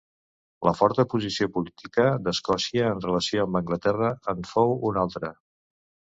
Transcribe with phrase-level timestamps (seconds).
[0.67, 5.31] La forta posició política d'Escòcia en relació amb Anglaterra en fou un altre.